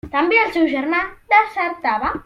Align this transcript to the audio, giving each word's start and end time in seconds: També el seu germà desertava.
També 0.13 0.39
el 0.43 0.49
seu 0.55 0.65
germà 0.71 1.03
desertava. 1.35 2.15